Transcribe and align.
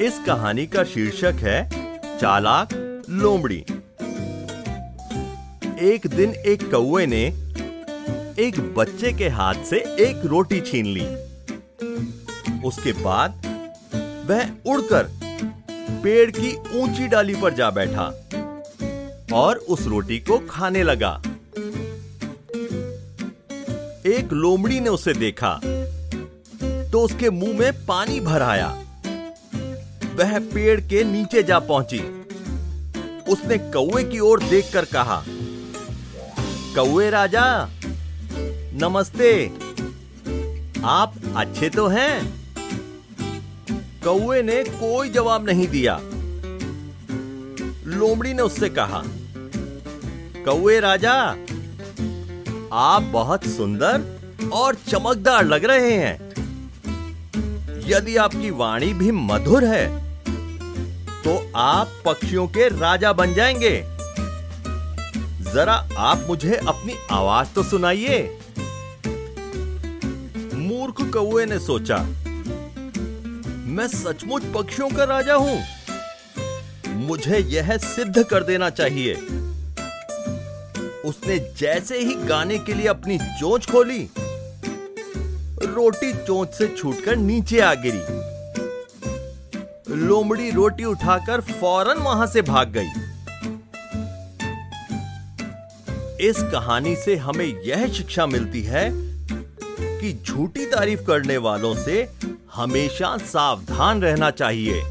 इस 0.00 0.18
कहानी 0.26 0.66
का 0.66 0.82
शीर्षक 0.84 1.40
है, 1.40 1.58
चालाक 2.18 2.68
लोमड़ी। 3.10 3.58
एक 5.88 6.06
दिन 6.06 6.32
एक 6.46 6.62
कौए 6.70 7.04
ने 7.06 7.22
एक 8.38 8.60
बच्चे 8.76 9.12
के 9.12 9.28
हाथ 9.28 9.62
से 9.64 9.78
एक 10.04 10.24
रोटी 10.24 10.60
छीन 10.60 10.86
ली। 10.86 11.04
उसके 12.64 12.92
बाद 13.02 13.46
वह 14.28 14.72
उड़कर 14.72 15.10
पेड़ 16.02 16.30
की 16.30 16.56
ऊँची 16.80 17.08
डाली 17.08 17.34
पर 17.34 17.54
जा 17.54 17.70
बैठा 17.70 18.10
और 19.32 19.56
उस 19.56 19.86
रोटी 19.86 20.18
को 20.20 20.38
खाने 20.50 20.82
लगा। 20.82 21.14
एक 24.08 24.32
लोमड़ी 24.32 24.80
ने 24.80 24.88
उसे 24.88 25.14
देखा 25.14 25.58
तो 26.92 27.00
उसके 27.00 27.30
मुँह 27.30 27.58
में 27.58 27.86
पानी 27.86 28.20
भर 28.20 28.42
आया। 28.42 28.76
वह 30.14 30.38
पेड़ 30.54 30.80
के 30.80 31.04
नीचे 31.04 31.42
जा 31.42 31.58
पहुँची। 31.58 31.98
उसने 33.28 33.58
कौए 33.58 34.04
की 34.04 34.18
ओर 34.20 34.42
देखकर 34.42 34.84
कहा 34.84 35.22
कौए 36.74 37.10
राजा, 37.10 37.44
नमस्ते। 38.74 39.30
आप 40.84 41.14
अच्छे 41.36 41.68
तो 41.68 41.86
हैं? 41.88 42.40
कौए 44.04 44.42
ने 44.42 44.62
कोई 44.64 45.08
जवाब 45.08 45.46
नहीं 45.46 45.66
दिया। 45.68 45.98
लोमड़ी 47.90 48.32
ने 48.34 48.42
उससे 48.42 48.68
कहा 48.68 49.02
कौए 50.44 50.78
राजा, 50.80 51.12
आप 52.72 53.02
बहुत 53.02 53.46
सुंदर 53.46 54.50
और 54.52 54.74
चमकदार 54.88 55.44
लग 55.44 55.64
रहे 55.64 55.92
हैं। 55.92 56.29
यदि 57.90 58.16
आपकी 58.16 58.50
वाणी 58.50 58.92
भी 58.94 59.10
मधुर 59.10 59.64
है 59.64 59.86
तो 61.24 61.32
आप 61.56 61.88
पक्षियों 62.04 62.46
के 62.48 62.68
राजा 62.70 63.12
बन 63.12 63.34
जाएँगे। 63.34 63.70
जरा 65.44 65.72
आप 65.98 66.24
मुझे 66.28 66.54
अपनी 66.56 66.94
आवाज़ 67.10 67.48
तो 67.48 67.62
सुनाइए। 67.62 68.18
मूर्ख 70.54 71.02
कौए 71.12 71.44
ने 71.46 71.58
सोचा, 71.58 71.96
मैं 73.66 73.86
सचमुच 73.88 74.44
पक्षियों 74.54 74.88
का 74.90 75.04
राजा 75.04 75.34
हूँ। 75.34 75.58
मुझे 77.06 77.38
यह 77.38 77.76
सिद्ध 77.76 78.22
कर 78.22 78.44
देना 78.44 78.70
चाहिए। 78.70 79.14
उसने 81.04 81.38
जैसे 81.58 81.98
ही 81.98 82.14
गाने 82.24 82.58
के 82.58 82.74
लिए 82.74 82.86
अपनी 82.86 83.18
चोंच 83.18 83.66
खोली 83.66 84.08
रोटी 85.62 86.12
चोंच 86.12 86.48
से 86.48 86.68
छूटकर 86.68 87.16
नीचे 87.16 87.60
आ 87.60 87.74
गिरी। 87.74 88.02
लोमड़ी 89.96 90.50
रोटी 90.50 90.84
उठाकर 90.84 91.40
फ़ौरन 91.40 91.98
वहाँ 91.98 92.26
से 92.26 92.42
भाग 92.42 92.68
गई। 92.68 92.88
इस 96.28 96.36
कहानी 96.42 96.94
से 96.96 97.16
हमें 97.16 97.62
यह 97.64 97.86
शिक्षा 97.92 98.26
मिलती 98.26 98.62
है 98.62 98.90
कि 100.00 100.12
झूठी 100.26 100.66
तारीफ़ 100.66 101.02
करने 101.02 101.36
वालों 101.38 101.74
से 101.74 102.08
हमेशा 102.54 103.16
सावधान 103.16 104.02
रहना 104.02 104.30
चाहिए। 104.30 104.82